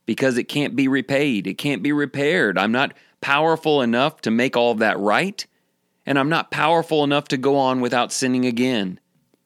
because 0.05 0.37
it 0.37 0.43
can't 0.43 0.75
be 0.75 0.87
repaid, 0.87 1.47
it 1.47 1.57
can't 1.57 1.81
be 1.81 1.91
repaired. 1.91 2.55
I'm 2.55 2.71
not 2.71 2.93
powerful 3.19 3.81
enough 3.81 4.21
to 4.21 4.29
make 4.29 4.55
all 4.55 4.73
of 4.73 4.77
that 4.77 4.99
right, 4.99 5.43
and 6.05 6.19
I'm 6.19 6.29
not 6.29 6.51
powerful 6.51 7.03
enough 7.03 7.29
to 7.29 7.37
go 7.37 7.57
on 7.57 7.81
without 7.81 8.13
sinning 8.13 8.45
again. 8.45 8.99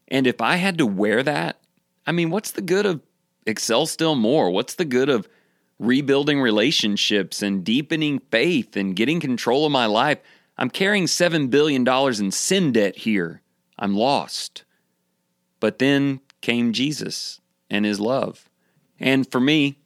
And 0.09 0.27
if 0.27 0.41
I 0.41 0.57
had 0.57 0.77
to 0.79 0.85
wear 0.85 1.23
that, 1.23 1.61
I 2.05 2.11
mean, 2.11 2.31
what's 2.31 2.51
the 2.51 2.61
good 2.61 2.85
of 2.85 2.99
excel 3.49 3.85
still 3.85 4.15
more? 4.15 4.49
What's 4.49 4.75
the 4.75 4.85
good 4.85 5.09
of 5.09 5.27
rebuilding 5.77 6.39
relationships 6.41 7.41
and 7.41 7.63
deepening 7.63 8.19
faith 8.31 8.75
and 8.75 8.95
getting 8.95 9.19
control 9.19 9.65
of 9.65 9.71
my 9.71 9.85
life? 9.85 10.19
I'm 10.57 10.69
carrying 10.69 11.05
$7 11.05 11.49
billion 11.49 11.87
in 11.87 12.31
sin 12.31 12.71
debt 12.71 12.97
here. 12.97 13.41
I'm 13.77 13.95
lost. 13.95 14.63
But 15.59 15.79
then 15.79 16.21
came 16.41 16.73
Jesus 16.73 17.39
and 17.69 17.85
his 17.85 17.99
love. 17.99 18.49
And 18.99 19.29
for 19.29 19.39
me, 19.39 19.77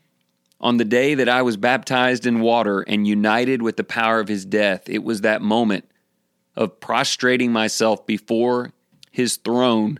on 0.60 0.78
the 0.78 0.86
day 0.86 1.14
that 1.14 1.30
I 1.30 1.42
was 1.42 1.58
baptized 1.58 2.26
in 2.26 2.40
water 2.40 2.82
and 2.82 3.08
united 3.08 3.62
with 3.62 3.78
the 3.78 3.84
power 3.84 4.20
of 4.20 4.28
his 4.28 4.46
death, 4.46 4.88
it 4.88 5.04
was 5.04 5.22
that 5.22 5.42
moment 5.42 5.90
of 6.56 6.80
prostrating 6.80 7.52
myself 7.52 8.06
before 8.06 8.72
his 9.12 9.36
throne 9.38 10.00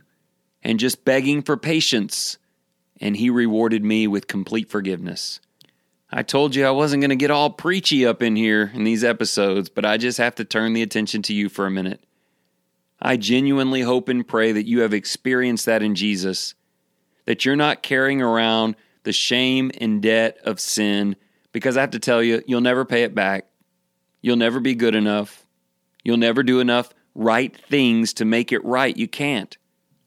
and 0.62 0.80
just 0.80 1.04
begging 1.04 1.42
for 1.42 1.56
patience. 1.56 2.38
And 3.00 3.16
he 3.16 3.30
rewarded 3.30 3.84
me 3.84 4.06
with 4.06 4.28
complete 4.28 4.70
forgiveness. 4.70 5.40
I 6.10 6.22
told 6.22 6.54
you 6.54 6.64
I 6.64 6.70
wasn't 6.70 7.00
going 7.00 7.10
to 7.10 7.16
get 7.16 7.32
all 7.32 7.50
preachy 7.50 8.06
up 8.06 8.22
in 8.22 8.36
here 8.36 8.70
in 8.72 8.84
these 8.84 9.02
episodes, 9.02 9.68
but 9.68 9.84
I 9.84 9.96
just 9.96 10.18
have 10.18 10.36
to 10.36 10.44
turn 10.44 10.72
the 10.72 10.82
attention 10.82 11.22
to 11.22 11.34
you 11.34 11.48
for 11.48 11.66
a 11.66 11.70
minute. 11.70 12.04
I 13.02 13.16
genuinely 13.16 13.80
hope 13.80 14.08
and 14.08 14.26
pray 14.26 14.52
that 14.52 14.66
you 14.66 14.80
have 14.80 14.94
experienced 14.94 15.66
that 15.66 15.82
in 15.82 15.94
Jesus, 15.96 16.54
that 17.24 17.44
you're 17.44 17.56
not 17.56 17.82
carrying 17.82 18.22
around 18.22 18.76
the 19.02 19.12
shame 19.12 19.72
and 19.80 20.00
debt 20.00 20.38
of 20.44 20.60
sin, 20.60 21.16
because 21.52 21.76
I 21.76 21.80
have 21.80 21.90
to 21.90 21.98
tell 21.98 22.22
you, 22.22 22.42
you'll 22.46 22.60
never 22.60 22.84
pay 22.84 23.02
it 23.02 23.14
back. 23.14 23.46
You'll 24.22 24.36
never 24.36 24.60
be 24.60 24.74
good 24.74 24.94
enough. 24.94 25.44
You'll 26.04 26.16
never 26.16 26.42
do 26.42 26.60
enough 26.60 26.90
right 27.14 27.54
things 27.54 28.14
to 28.14 28.24
make 28.24 28.52
it 28.52 28.64
right. 28.64 28.96
You 28.96 29.08
can't. 29.08 29.56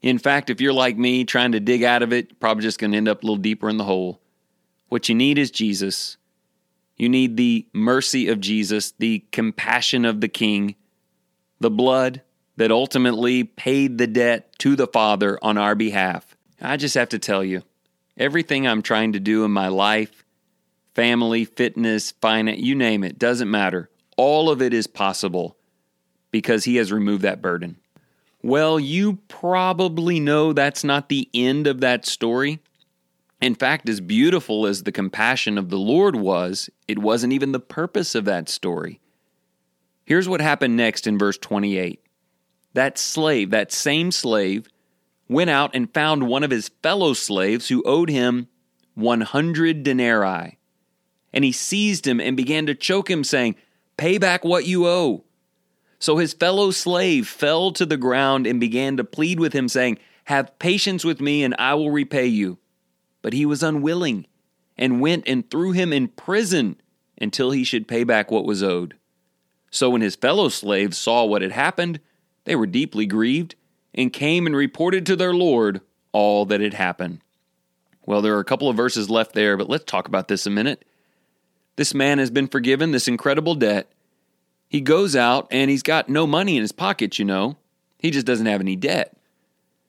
In 0.00 0.18
fact, 0.18 0.50
if 0.50 0.60
you're 0.60 0.72
like 0.72 0.96
me 0.96 1.24
trying 1.24 1.52
to 1.52 1.60
dig 1.60 1.82
out 1.82 2.02
of 2.02 2.12
it, 2.12 2.28
you're 2.28 2.36
probably 2.38 2.62
just 2.62 2.78
going 2.78 2.92
to 2.92 2.96
end 2.96 3.08
up 3.08 3.22
a 3.22 3.26
little 3.26 3.36
deeper 3.36 3.68
in 3.68 3.76
the 3.76 3.84
hole. 3.84 4.20
What 4.88 5.08
you 5.08 5.14
need 5.14 5.38
is 5.38 5.50
Jesus. 5.50 6.16
You 6.96 7.08
need 7.08 7.36
the 7.36 7.66
mercy 7.72 8.28
of 8.28 8.40
Jesus, 8.40 8.92
the 8.98 9.24
compassion 9.32 10.04
of 10.04 10.20
the 10.20 10.28
King, 10.28 10.76
the 11.60 11.70
blood 11.70 12.22
that 12.56 12.72
ultimately 12.72 13.44
paid 13.44 13.98
the 13.98 14.06
debt 14.06 14.58
to 14.58 14.74
the 14.74 14.86
Father 14.86 15.38
on 15.42 15.58
our 15.58 15.74
behalf. 15.74 16.36
I 16.60 16.76
just 16.76 16.96
have 16.96 17.10
to 17.10 17.18
tell 17.18 17.44
you, 17.44 17.62
everything 18.16 18.66
I'm 18.66 18.82
trying 18.82 19.12
to 19.12 19.20
do 19.20 19.44
in 19.44 19.52
my 19.52 19.68
life, 19.68 20.24
family, 20.94 21.44
fitness, 21.44 22.10
finance, 22.20 22.58
you 22.60 22.74
name 22.74 23.04
it, 23.04 23.18
doesn't 23.18 23.50
matter. 23.50 23.90
All 24.16 24.50
of 24.50 24.60
it 24.60 24.74
is 24.74 24.88
possible 24.88 25.56
because 26.32 26.64
He 26.64 26.76
has 26.76 26.90
removed 26.90 27.22
that 27.22 27.40
burden. 27.40 27.76
Well, 28.42 28.78
you 28.78 29.18
probably 29.28 30.20
know 30.20 30.52
that's 30.52 30.84
not 30.84 31.08
the 31.08 31.28
end 31.34 31.66
of 31.66 31.80
that 31.80 32.06
story. 32.06 32.60
In 33.40 33.54
fact, 33.54 33.88
as 33.88 34.00
beautiful 34.00 34.66
as 34.66 34.82
the 34.82 34.92
compassion 34.92 35.58
of 35.58 35.68
the 35.68 35.78
Lord 35.78 36.16
was, 36.16 36.70
it 36.86 36.98
wasn't 36.98 37.32
even 37.32 37.52
the 37.52 37.60
purpose 37.60 38.14
of 38.14 38.24
that 38.24 38.48
story. 38.48 39.00
Here's 40.04 40.28
what 40.28 40.40
happened 40.40 40.76
next 40.76 41.06
in 41.06 41.18
verse 41.18 41.38
28 41.38 42.02
that 42.74 42.98
slave, 42.98 43.50
that 43.50 43.72
same 43.72 44.12
slave, 44.12 44.68
went 45.28 45.50
out 45.50 45.70
and 45.74 45.92
found 45.92 46.28
one 46.28 46.44
of 46.44 46.50
his 46.50 46.70
fellow 46.82 47.12
slaves 47.12 47.68
who 47.68 47.82
owed 47.84 48.08
him 48.08 48.48
100 48.94 49.82
denarii. 49.82 50.58
And 51.32 51.44
he 51.44 51.52
seized 51.52 52.06
him 52.06 52.20
and 52.20 52.36
began 52.36 52.66
to 52.66 52.74
choke 52.74 53.10
him, 53.10 53.24
saying, 53.24 53.56
Pay 53.96 54.18
back 54.18 54.44
what 54.44 54.66
you 54.66 54.86
owe. 54.86 55.24
So 55.98 56.18
his 56.18 56.32
fellow 56.32 56.70
slave 56.70 57.26
fell 57.26 57.72
to 57.72 57.84
the 57.84 57.96
ground 57.96 58.46
and 58.46 58.60
began 58.60 58.96
to 58.96 59.04
plead 59.04 59.40
with 59.40 59.52
him, 59.52 59.68
saying, 59.68 59.98
Have 60.24 60.58
patience 60.58 61.04
with 61.04 61.20
me, 61.20 61.42
and 61.42 61.54
I 61.58 61.74
will 61.74 61.90
repay 61.90 62.26
you. 62.26 62.58
But 63.22 63.32
he 63.32 63.44
was 63.44 63.62
unwilling, 63.62 64.26
and 64.76 65.00
went 65.00 65.24
and 65.26 65.50
threw 65.50 65.72
him 65.72 65.92
in 65.92 66.08
prison 66.08 66.80
until 67.20 67.50
he 67.50 67.64
should 67.64 67.88
pay 67.88 68.04
back 68.04 68.30
what 68.30 68.44
was 68.44 68.62
owed. 68.62 68.94
So 69.70 69.90
when 69.90 70.00
his 70.00 70.16
fellow 70.16 70.48
slaves 70.48 70.96
saw 70.96 71.24
what 71.24 71.42
had 71.42 71.52
happened, 71.52 72.00
they 72.44 72.56
were 72.56 72.66
deeply 72.66 73.04
grieved 73.04 73.56
and 73.92 74.12
came 74.12 74.46
and 74.46 74.54
reported 74.56 75.04
to 75.06 75.16
their 75.16 75.34
Lord 75.34 75.80
all 76.12 76.46
that 76.46 76.60
had 76.60 76.74
happened. 76.74 77.20
Well, 78.06 78.22
there 78.22 78.36
are 78.36 78.40
a 78.40 78.44
couple 78.44 78.68
of 78.68 78.76
verses 78.76 79.10
left 79.10 79.34
there, 79.34 79.56
but 79.56 79.68
let's 79.68 79.84
talk 79.84 80.08
about 80.08 80.28
this 80.28 80.46
a 80.46 80.50
minute. 80.50 80.84
This 81.76 81.92
man 81.92 82.18
has 82.18 82.30
been 82.30 82.48
forgiven 82.48 82.92
this 82.92 83.08
incredible 83.08 83.54
debt. 83.54 83.92
He 84.68 84.80
goes 84.80 85.16
out 85.16 85.48
and 85.50 85.70
he's 85.70 85.82
got 85.82 86.08
no 86.08 86.26
money 86.26 86.56
in 86.56 86.62
his 86.62 86.72
pocket, 86.72 87.18
you 87.18 87.24
know. 87.24 87.56
He 87.98 88.10
just 88.10 88.26
doesn't 88.26 88.46
have 88.46 88.60
any 88.60 88.76
debt. 88.76 89.16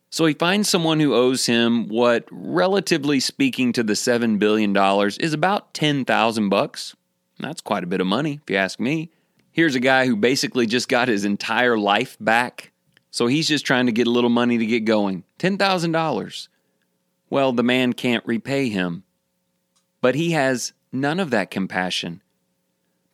So 0.10 0.26
he 0.26 0.34
finds 0.34 0.68
someone 0.68 1.00
who 1.00 1.14
owes 1.14 1.46
him 1.46 1.88
what, 1.88 2.26
relatively 2.32 3.20
speaking 3.20 3.74
to 3.74 3.84
the 3.84 3.94
$7 3.94 4.40
billion, 4.40 4.76
is 5.20 5.34
about 5.34 5.74
10,000 5.74 6.50
bucks. 6.50 6.96
That's 7.40 7.62
quite 7.62 7.84
a 7.84 7.88
bit 7.88 8.02
of 8.02 8.08
money, 8.08 8.40
if 8.42 8.50
you 8.50 8.58
ask 8.58 8.80
me. 8.80 9.12
Here's 9.52 9.76
a 9.76 9.80
guy 9.80 10.08
who 10.08 10.16
basically 10.16 10.66
just 10.66 10.90
got 10.90 11.08
his 11.08 11.26
entire 11.26 11.78
life 11.78 12.18
back. 12.20 12.72
So 13.12 13.28
he's 13.28 13.48
just 13.48 13.66
trying 13.66 13.86
to 13.86 13.92
get 13.92 14.08
a 14.08 14.12
little 14.12 14.30
money 14.30 14.58
to 14.58 14.66
get 14.66 14.86
going 14.86 15.24
$10,000. 15.40 16.48
Well, 17.30 17.52
the 17.52 17.64
man 17.64 17.94
can't 17.94 18.26
repay 18.26 18.70
him. 18.70 19.04
But 20.02 20.16
he 20.16 20.32
has 20.32 20.74
none 20.92 21.20
of 21.20 21.30
that 21.30 21.52
compassion. 21.52 22.22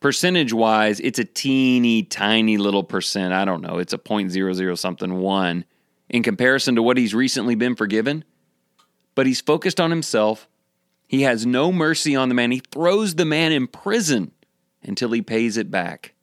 Percentage 0.00 0.52
wise, 0.52 1.00
it's 1.00 1.18
a 1.18 1.24
teeny 1.24 2.02
tiny 2.02 2.58
little 2.58 2.84
percent. 2.84 3.32
I 3.32 3.44
don't 3.44 3.62
know. 3.62 3.78
It's 3.78 3.92
a 3.92 3.98
point 3.98 4.30
zero 4.30 4.52
zero 4.52 4.74
something 4.74 5.18
one 5.18 5.64
in 6.08 6.22
comparison 6.22 6.74
to 6.76 6.82
what 6.82 6.98
he's 6.98 7.14
recently 7.14 7.54
been 7.54 7.74
forgiven. 7.74 8.24
But 9.14 9.26
he's 9.26 9.40
focused 9.40 9.80
on 9.80 9.90
himself. 9.90 10.48
He 11.08 11.22
has 11.22 11.46
no 11.46 11.72
mercy 11.72 12.14
on 12.14 12.28
the 12.28 12.34
man. 12.34 12.50
He 12.50 12.60
throws 12.70 13.14
the 13.14 13.24
man 13.24 13.52
in 13.52 13.66
prison 13.66 14.32
until 14.82 15.12
he 15.12 15.22
pays 15.22 15.56
it 15.56 15.70
back. 15.70 16.14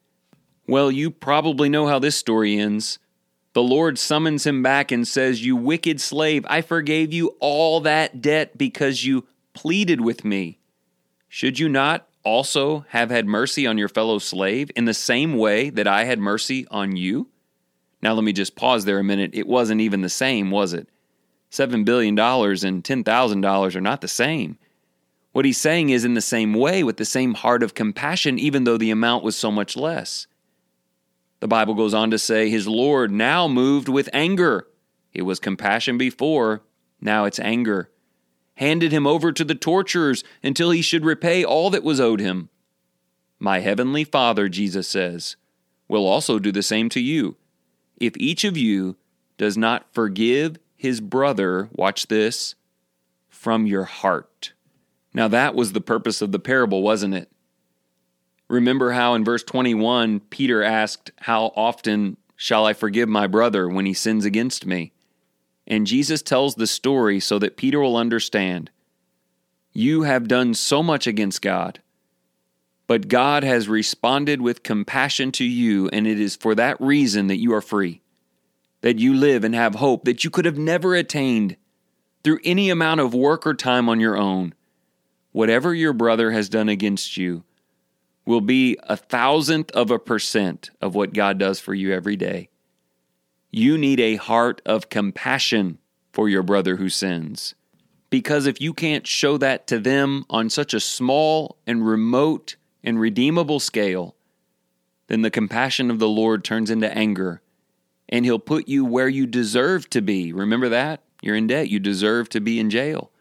Well, 0.67 0.91
you 0.91 1.09
probably 1.09 1.69
know 1.69 1.87
how 1.87 1.99
this 1.99 2.15
story 2.15 2.57
ends. 2.57 2.99
The 3.53 3.63
Lord 3.63 3.99
summons 3.99 4.45
him 4.45 4.63
back 4.63 4.91
and 4.91 5.07
says, 5.07 5.45
You 5.45 5.55
wicked 5.55 5.99
slave, 5.99 6.45
I 6.47 6.61
forgave 6.61 7.13
you 7.13 7.35
all 7.39 7.81
that 7.81 8.21
debt 8.21 8.57
because 8.57 9.05
you 9.05 9.25
pleaded 9.53 10.01
with 10.01 10.23
me. 10.23 10.59
Should 11.27 11.59
you 11.59 11.69
not 11.69 12.07
also 12.23 12.85
have 12.89 13.09
had 13.09 13.25
mercy 13.25 13.67
on 13.67 13.77
your 13.77 13.89
fellow 13.89 14.19
slave 14.19 14.71
in 14.75 14.85
the 14.85 14.93
same 14.93 15.37
way 15.37 15.69
that 15.69 15.87
I 15.87 16.05
had 16.05 16.19
mercy 16.19 16.65
on 16.71 16.95
you? 16.95 17.29
Now, 18.01 18.13
let 18.13 18.23
me 18.23 18.33
just 18.33 18.55
pause 18.55 18.85
there 18.85 18.99
a 18.99 19.03
minute. 19.03 19.31
It 19.33 19.47
wasn't 19.47 19.81
even 19.81 20.01
the 20.01 20.09
same, 20.09 20.51
was 20.51 20.73
it? 20.73 20.89
$7 21.51 21.85
billion 21.85 22.17
and 22.17 22.83
$10,000 22.83 23.75
are 23.75 23.81
not 23.81 24.01
the 24.01 24.07
same. 24.07 24.57
What 25.31 25.45
he's 25.45 25.59
saying 25.59 25.89
is 25.89 26.05
in 26.05 26.13
the 26.13 26.21
same 26.21 26.53
way, 26.53 26.83
with 26.83 26.97
the 26.97 27.05
same 27.05 27.33
heart 27.33 27.63
of 27.63 27.73
compassion, 27.73 28.37
even 28.37 28.63
though 28.63 28.77
the 28.77 28.91
amount 28.91 29.23
was 29.23 29.35
so 29.35 29.51
much 29.51 29.77
less. 29.77 30.27
The 31.39 31.47
Bible 31.47 31.73
goes 31.73 31.93
on 31.93 32.11
to 32.11 32.19
say, 32.19 32.49
His 32.49 32.67
Lord 32.67 33.11
now 33.11 33.47
moved 33.47 33.89
with 33.89 34.09
anger. 34.13 34.67
It 35.13 35.23
was 35.23 35.39
compassion 35.39 35.97
before, 35.97 36.61
now 37.01 37.25
it's 37.25 37.39
anger. 37.39 37.89
Handed 38.55 38.91
him 38.91 39.07
over 39.07 39.31
to 39.31 39.43
the 39.43 39.55
torturers 39.55 40.23
until 40.43 40.71
he 40.71 40.81
should 40.81 41.05
repay 41.05 41.43
all 41.43 41.69
that 41.71 41.83
was 41.83 41.99
owed 41.99 42.19
him. 42.19 42.49
My 43.39 43.59
heavenly 43.59 44.03
Father, 44.03 44.47
Jesus 44.47 44.87
says, 44.87 45.35
will 45.87 46.07
also 46.07 46.39
do 46.39 46.51
the 46.51 46.63
same 46.63 46.89
to 46.89 46.99
you. 46.99 47.35
If 47.97 48.13
each 48.17 48.43
of 48.43 48.57
you 48.57 48.95
does 49.37 49.57
not 49.57 49.93
forgive 49.93 50.57
his 50.75 51.01
brother, 51.01 51.69
watch 51.73 52.07
this, 52.07 52.55
from 53.29 53.65
your 53.65 53.83
heart. 53.83 54.53
Now, 55.13 55.27
that 55.27 55.55
was 55.55 55.73
the 55.73 55.81
purpose 55.81 56.21
of 56.21 56.31
the 56.31 56.39
parable, 56.39 56.81
wasn't 56.81 57.13
it? 57.13 57.29
Remember 58.47 58.91
how 58.91 59.13
in 59.13 59.23
verse 59.23 59.43
21, 59.43 60.19
Peter 60.21 60.63
asked, 60.63 61.11
How 61.21 61.53
often 61.55 62.17
shall 62.35 62.65
I 62.65 62.73
forgive 62.73 63.09
my 63.09 63.27
brother 63.27 63.67
when 63.69 63.85
he 63.85 63.93
sins 63.93 64.25
against 64.25 64.65
me? 64.65 64.91
And 65.65 65.87
Jesus 65.87 66.21
tells 66.21 66.55
the 66.55 66.67
story 66.67 67.19
so 67.19 67.39
that 67.39 67.57
Peter 67.57 67.79
will 67.79 67.97
understand. 67.97 68.69
You 69.71 70.03
have 70.03 70.27
done 70.27 70.53
so 70.53 70.83
much 70.83 71.07
against 71.07 71.41
God. 71.41 71.79
But 72.85 73.07
God 73.07 73.43
has 73.43 73.69
responded 73.69 74.41
with 74.41 74.63
compassion 74.63 75.31
to 75.33 75.45
you, 75.45 75.87
and 75.89 76.05
it 76.05 76.19
is 76.19 76.35
for 76.35 76.53
that 76.55 76.79
reason 76.81 77.27
that 77.27 77.39
you 77.39 77.53
are 77.53 77.61
free, 77.61 78.01
that 78.81 78.99
you 78.99 79.13
live 79.13 79.43
and 79.43 79.55
have 79.55 79.75
hope 79.75 80.03
that 80.03 80.23
you 80.23 80.29
could 80.29 80.45
have 80.45 80.57
never 80.57 80.93
attained 80.93 81.55
through 82.23 82.39
any 82.43 82.69
amount 82.69 82.99
of 82.99 83.13
work 83.13 83.47
or 83.47 83.53
time 83.53 83.87
on 83.87 83.99
your 83.99 84.17
own. 84.17 84.53
Whatever 85.31 85.73
your 85.73 85.93
brother 85.93 86.31
has 86.31 86.49
done 86.49 86.69
against 86.69 87.17
you 87.17 87.43
will 88.25 88.41
be 88.41 88.77
a 88.83 88.95
thousandth 88.95 89.71
of 89.71 89.91
a 89.91 89.99
percent 89.99 90.69
of 90.81 90.93
what 90.95 91.13
God 91.13 91.37
does 91.37 91.59
for 91.59 91.73
you 91.73 91.93
every 91.93 92.15
day. 92.15 92.49
You 93.55 93.77
need 93.77 93.99
a 93.99 94.15
heart 94.15 94.63
of 94.65 94.89
compassion 94.89 95.77
for 96.11 96.27
your 96.27 96.41
brother 96.41 96.77
who 96.77 96.89
sins. 96.89 97.53
Because 98.09 98.47
if 98.47 98.59
you 98.59 98.73
can't 98.73 99.05
show 99.05 99.37
that 99.37 99.67
to 99.67 99.77
them 99.77 100.25
on 100.27 100.49
such 100.49 100.73
a 100.73 100.79
small 100.79 101.59
and 101.67 101.85
remote 101.85 102.55
and 102.83 102.99
redeemable 102.99 103.59
scale, 103.59 104.15
then 105.05 105.21
the 105.21 105.29
compassion 105.29 105.91
of 105.91 105.99
the 105.99 106.09
Lord 106.09 106.43
turns 106.43 106.71
into 106.71 106.91
anger, 106.97 107.43
and 108.09 108.25
He'll 108.25 108.39
put 108.39 108.67
you 108.67 108.85
where 108.85 109.07
you 109.07 109.27
deserve 109.27 109.87
to 109.91 110.01
be. 110.01 110.33
Remember 110.33 110.69
that? 110.69 111.03
You're 111.21 111.35
in 111.35 111.45
debt. 111.45 111.69
You 111.69 111.77
deserve 111.77 112.29
to 112.29 112.41
be 112.41 112.59
in 112.59 112.71
jail. 112.71 113.11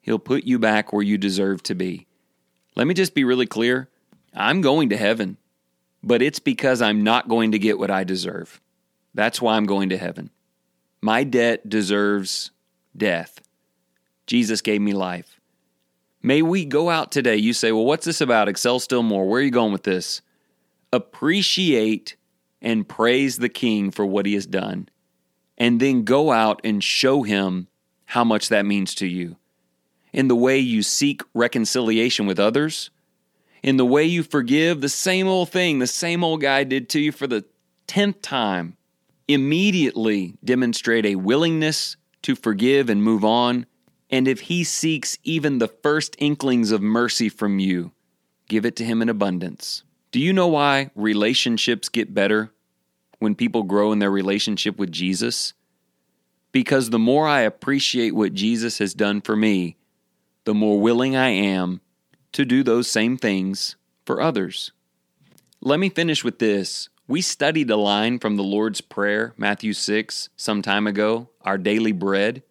He'll 0.00 0.20
put 0.20 0.44
you 0.44 0.60
back 0.60 0.92
where 0.92 1.02
you 1.02 1.18
deserve 1.18 1.64
to 1.64 1.74
be. 1.74 2.06
Let 2.76 2.86
me 2.86 2.94
just 2.94 3.14
be 3.14 3.24
really 3.24 3.46
clear 3.46 3.88
I'm 4.32 4.60
going 4.60 4.90
to 4.90 4.96
heaven, 4.96 5.38
but 6.04 6.22
it's 6.22 6.38
because 6.38 6.80
I'm 6.80 7.02
not 7.02 7.28
going 7.28 7.50
to 7.50 7.58
get 7.58 7.80
what 7.80 7.90
I 7.90 8.04
deserve. 8.04 8.60
That's 9.16 9.40
why 9.40 9.56
I'm 9.56 9.64
going 9.64 9.88
to 9.88 9.96
heaven. 9.96 10.28
My 11.00 11.24
debt 11.24 11.68
deserves 11.68 12.50
death. 12.94 13.40
Jesus 14.26 14.60
gave 14.60 14.82
me 14.82 14.92
life. 14.92 15.40
May 16.22 16.42
we 16.42 16.66
go 16.66 16.90
out 16.90 17.12
today. 17.12 17.36
You 17.36 17.54
say, 17.54 17.72
well, 17.72 17.86
what's 17.86 18.04
this 18.04 18.20
about? 18.20 18.48
Excel 18.48 18.78
still 18.78 19.02
more. 19.02 19.26
Where 19.26 19.40
are 19.40 19.44
you 19.44 19.50
going 19.50 19.72
with 19.72 19.84
this? 19.84 20.20
Appreciate 20.92 22.16
and 22.60 22.86
praise 22.86 23.38
the 23.38 23.48
King 23.48 23.90
for 23.90 24.04
what 24.04 24.26
he 24.26 24.34
has 24.34 24.46
done, 24.46 24.88
and 25.56 25.80
then 25.80 26.04
go 26.04 26.30
out 26.30 26.60
and 26.62 26.84
show 26.84 27.22
him 27.22 27.68
how 28.04 28.22
much 28.22 28.50
that 28.50 28.66
means 28.66 28.94
to 28.96 29.06
you. 29.06 29.36
In 30.12 30.28
the 30.28 30.36
way 30.36 30.58
you 30.58 30.82
seek 30.82 31.22
reconciliation 31.32 32.26
with 32.26 32.38
others, 32.38 32.90
in 33.62 33.78
the 33.78 33.86
way 33.86 34.04
you 34.04 34.22
forgive 34.22 34.80
the 34.80 34.88
same 34.88 35.26
old 35.26 35.50
thing 35.50 35.78
the 35.78 35.86
same 35.86 36.22
old 36.22 36.42
guy 36.42 36.64
did 36.64 36.88
to 36.90 37.00
you 37.00 37.12
for 37.12 37.26
the 37.26 37.44
tenth 37.86 38.20
time, 38.20 38.76
immediately 39.28 40.36
demonstrate 40.44 41.06
a 41.06 41.16
willingness 41.16 41.96
to 42.22 42.36
forgive 42.36 42.88
and 42.88 43.02
move 43.02 43.24
on 43.24 43.66
and 44.10 44.28
if 44.28 44.42
he 44.42 44.64
seeks 44.64 45.18
even 45.24 45.58
the 45.58 45.68
first 45.68 46.14
inklings 46.18 46.70
of 46.70 46.80
mercy 46.80 47.28
from 47.28 47.58
you, 47.58 47.92
give 48.48 48.64
it 48.64 48.76
to 48.76 48.84
him 48.84 49.02
in 49.02 49.08
abundance. 49.08 49.82
Do 50.12 50.20
you 50.20 50.32
know 50.32 50.46
why 50.46 50.90
relationships 50.94 51.88
get 51.88 52.14
better 52.14 52.52
when 53.18 53.34
people 53.34 53.64
grow 53.64 53.92
in 53.92 53.98
their 53.98 54.10
relationship 54.10 54.78
with 54.78 54.92
Jesus? 54.92 55.54
Because 56.52 56.90
the 56.90 56.98
more 56.98 57.26
I 57.26 57.40
appreciate 57.40 58.14
what 58.14 58.32
Jesus 58.32 58.78
has 58.78 58.94
done 58.94 59.20
for 59.20 59.36
me, 59.36 59.76
the 60.44 60.54
more 60.54 60.80
willing 60.80 61.16
I 61.16 61.30
am 61.30 61.80
to 62.32 62.44
do 62.44 62.62
those 62.62 62.88
same 62.88 63.16
things 63.16 63.76
for 64.04 64.20
others. 64.20 64.70
Let 65.60 65.80
me 65.80 65.88
finish 65.88 66.22
with 66.22 66.38
this. 66.38 66.88
We 67.08 67.20
studied 67.20 67.70
a 67.70 67.76
line 67.76 68.18
from 68.18 68.34
the 68.34 68.42
Lord's 68.42 68.80
Prayer, 68.80 69.32
Matthew 69.36 69.74
6, 69.74 70.28
some 70.34 70.60
time 70.60 70.88
ago, 70.88 71.28
our 71.42 71.56
daily 71.56 71.92
bread. 71.92 72.42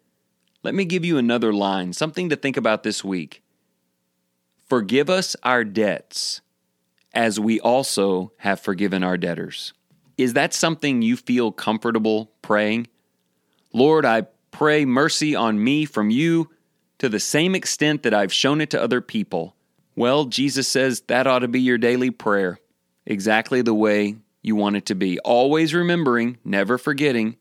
Let 0.62 0.74
me 0.74 0.86
give 0.86 1.04
you 1.04 1.18
another 1.18 1.52
line, 1.52 1.92
something 1.92 2.30
to 2.30 2.36
think 2.36 2.56
about 2.56 2.82
this 2.82 3.04
week. 3.04 3.42
Forgive 4.64 5.10
us 5.10 5.36
our 5.42 5.62
debts 5.62 6.40
as 7.12 7.38
we 7.38 7.60
also 7.60 8.32
have 8.38 8.58
forgiven 8.58 9.04
our 9.04 9.18
debtors. 9.18 9.74
Is 10.16 10.32
that 10.32 10.54
something 10.54 11.02
you 11.02 11.18
feel 11.18 11.52
comfortable 11.52 12.32
praying? 12.40 12.86
Lord, 13.74 14.06
I 14.06 14.22
pray 14.52 14.86
mercy 14.86 15.34
on 15.34 15.62
me 15.62 15.84
from 15.84 16.08
you 16.08 16.48
to 16.96 17.10
the 17.10 17.20
same 17.20 17.54
extent 17.54 18.04
that 18.04 18.14
I've 18.14 18.32
shown 18.32 18.62
it 18.62 18.70
to 18.70 18.82
other 18.82 19.02
people. 19.02 19.54
Well, 19.96 20.24
Jesus 20.24 20.66
says 20.66 21.02
that 21.08 21.26
ought 21.26 21.40
to 21.40 21.48
be 21.48 21.60
your 21.60 21.76
daily 21.76 22.10
prayer, 22.10 22.58
exactly 23.04 23.60
the 23.60 23.74
way 23.74 24.16
you 24.46 24.54
want 24.54 24.76
it 24.76 24.86
to 24.86 24.94
be. 24.94 25.18
Always 25.20 25.74
remembering, 25.74 26.38
never 26.44 26.78
forgetting, 26.78 27.36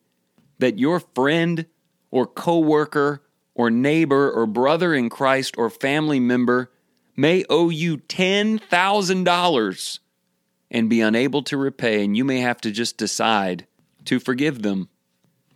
that 0.57 0.79
your 0.79 0.99
friend 0.99 1.67
or 2.09 2.25
coworker 2.25 3.21
or 3.53 3.69
neighbor 3.69 4.31
or 4.31 4.47
brother 4.47 4.93
in 4.93 5.09
Christ 5.09 5.55
or 5.55 5.69
family 5.69 6.19
member 6.19 6.71
may 7.15 7.45
owe 7.47 7.69
you 7.69 7.97
$10,000 7.97 9.99
and 10.71 10.89
be 10.89 11.01
unable 11.01 11.43
to 11.43 11.57
repay, 11.57 12.03
and 12.03 12.17
you 12.17 12.25
may 12.25 12.39
have 12.39 12.59
to 12.61 12.71
just 12.71 12.97
decide 12.97 13.67
to 14.05 14.19
forgive 14.19 14.63
them. 14.63 14.89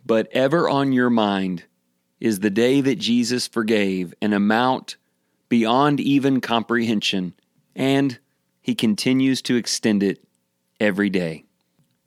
But 0.06 0.28
ever 0.32 0.68
on 0.68 0.92
your 0.92 1.10
mind 1.10 1.64
is 2.20 2.40
the 2.40 2.50
day 2.50 2.80
that 2.80 3.00
Jesus 3.00 3.48
forgave 3.48 4.14
an 4.22 4.32
amount 4.32 4.96
beyond 5.48 5.98
even 5.98 6.40
comprehension, 6.40 7.34
and 7.74 8.20
he 8.60 8.76
continues 8.76 9.42
to 9.42 9.56
extend 9.56 10.04
it 10.04 10.24
every 10.80 11.10
day. 11.10 11.44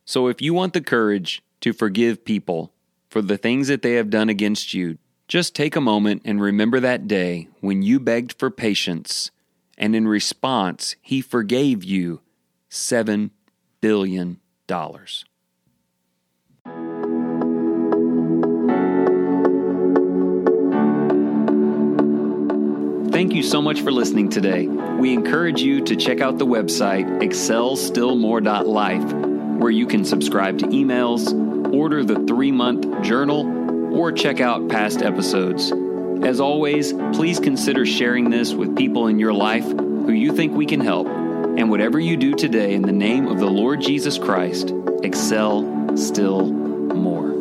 So 0.06 0.28
if 0.28 0.42
you 0.42 0.54
want 0.54 0.74
the 0.74 0.82
courage 0.82 1.42
to 1.62 1.72
forgive 1.72 2.26
people, 2.26 2.74
for 3.14 3.22
the 3.22 3.38
things 3.38 3.68
that 3.68 3.84
they 3.84 3.94
have 3.94 4.10
done 4.10 4.28
against 4.28 4.74
you. 4.74 4.98
Just 5.28 5.54
take 5.54 5.76
a 5.76 5.82
moment 5.82 6.24
and 6.26 6.42
remember 6.42 6.80
that 6.80 7.08
day 7.08 7.48
when 7.60 7.84
you 7.84 8.00
begged 8.00 8.34
for 8.34 8.50
patience, 8.50 9.30
and 9.78 9.96
in 9.96 10.08
response, 10.08 10.96
He 11.00 11.22
forgave 11.22 11.84
you 11.84 12.22
$7 12.72 13.30
billion. 13.82 14.40
Thank 23.24 23.36
you 23.36 23.44
so 23.44 23.62
much 23.62 23.80
for 23.80 23.90
listening 23.90 24.28
today. 24.28 24.68
We 24.68 25.14
encourage 25.14 25.62
you 25.62 25.80
to 25.86 25.96
check 25.96 26.20
out 26.20 26.40
the 26.40 26.46
website 26.46 27.06
excelstillmore.life, 27.22 29.14
where 29.62 29.72
you 29.72 29.88
can 29.88 30.04
subscribe 30.04 30.60
to 30.60 30.66
emails 30.66 31.74
order 31.74 32.04
the 32.04 32.20
three 32.26 32.52
month 32.52 33.02
journal, 33.02 33.98
or 33.98 34.12
check 34.12 34.42
out 34.42 34.68
past 34.68 35.02
episodes. 35.02 35.72
As 36.22 36.42
always, 36.42 36.92
please 37.14 37.40
consider 37.40 37.86
sharing 37.86 38.30
this 38.30 38.52
with 38.54 38.76
people 38.76 39.08
in 39.08 39.20
your 39.20 39.32
life 39.32 39.64
who 39.64 40.12
you 40.12 40.36
think 40.36 40.52
we 40.54 40.66
can 40.66 40.82
help. 40.82 41.08
And 41.08 41.70
whatever 41.70 42.02
you 42.02 42.18
do 42.18 42.36
today 42.36 42.74
in 42.74 42.82
the 42.82 42.92
name 42.92 43.30
of 43.30 43.40
the 43.40 43.50
Lord 43.50 43.80
Jesus 43.80 44.18
Christ, 44.18 44.74
excel 45.02 45.96
still 45.96 46.52
more. 46.52 47.33